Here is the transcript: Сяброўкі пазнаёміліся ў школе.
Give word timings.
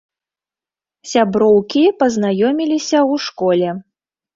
Сяброўкі 1.11 1.85
пазнаёміліся 2.03 2.97
ў 3.11 3.25
школе. 3.31 3.69